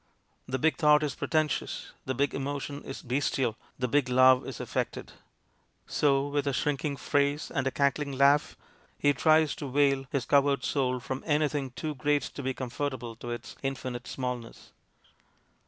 [0.47, 4.59] The big thought is pretentious, the big emo tion is bestial, the big love is
[4.59, 5.11] affected;
[5.85, 8.57] so, with a shrinking phrase and a cackling laugh,
[8.97, 13.29] he tries to veil his coward soul from anything too great to be comfortable to
[13.29, 14.71] its infinite smallness.